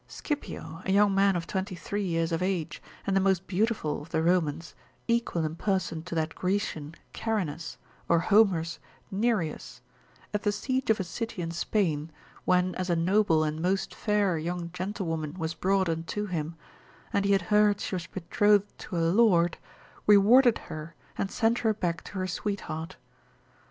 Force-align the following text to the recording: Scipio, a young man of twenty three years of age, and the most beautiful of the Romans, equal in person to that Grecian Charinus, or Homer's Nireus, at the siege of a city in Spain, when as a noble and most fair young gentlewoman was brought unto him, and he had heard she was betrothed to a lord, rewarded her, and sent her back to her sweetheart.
Scipio, 0.07 0.81
a 0.83 0.91
young 0.91 1.13
man 1.13 1.35
of 1.35 1.45
twenty 1.45 1.75
three 1.75 2.03
years 2.03 2.31
of 2.31 2.41
age, 2.41 2.81
and 3.05 3.15
the 3.15 3.19
most 3.21 3.45
beautiful 3.45 4.01
of 4.01 4.09
the 4.09 4.23
Romans, 4.23 4.73
equal 5.07 5.45
in 5.45 5.55
person 5.55 6.01
to 6.05 6.15
that 6.15 6.33
Grecian 6.33 6.95
Charinus, 7.13 7.77
or 8.09 8.17
Homer's 8.17 8.79
Nireus, 9.11 9.81
at 10.33 10.41
the 10.41 10.51
siege 10.51 10.89
of 10.89 10.99
a 10.99 11.03
city 11.03 11.39
in 11.43 11.51
Spain, 11.51 12.09
when 12.45 12.73
as 12.73 12.89
a 12.89 12.95
noble 12.95 13.43
and 13.43 13.61
most 13.61 13.93
fair 13.93 14.39
young 14.39 14.71
gentlewoman 14.73 15.35
was 15.35 15.53
brought 15.53 15.87
unto 15.87 16.25
him, 16.25 16.55
and 17.13 17.23
he 17.23 17.33
had 17.33 17.43
heard 17.53 17.79
she 17.79 17.93
was 17.93 18.07
betrothed 18.07 18.75
to 18.79 18.97
a 18.97 19.05
lord, 19.13 19.59
rewarded 20.07 20.57
her, 20.71 20.95
and 21.15 21.29
sent 21.29 21.59
her 21.59 21.75
back 21.75 22.03
to 22.05 22.13
her 22.13 22.25
sweetheart. 22.25 22.95